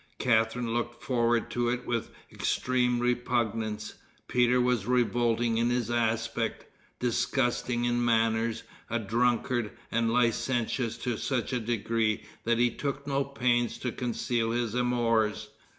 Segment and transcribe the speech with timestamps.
[0.17, 3.93] Catharine looked forward to it with extreme repugnance.
[4.27, 6.65] Peter was revolting in his aspect,
[6.99, 13.23] disgusting in manners, a drunkard, and licentious to such a degree that he took no
[13.23, 15.49] pains to conceal his amours.